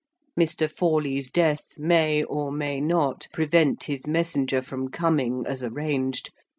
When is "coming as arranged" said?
4.87-6.31